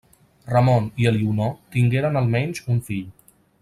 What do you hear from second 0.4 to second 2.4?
Ramon i Elionor tingueren